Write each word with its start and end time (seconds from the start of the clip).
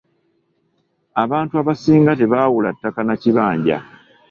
Abantu 1.23 1.53
abasinga 1.61 2.11
tebaawula 2.19 2.69
ttaka 2.75 3.01
na 3.07 3.15
kibanja. 3.21 3.77